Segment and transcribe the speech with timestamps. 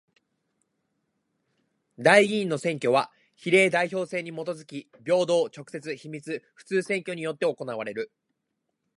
[1.99, 8.11] 代議員の選挙は比例代表制にもとづき平等、直接、秘密、普通選挙によって行われる。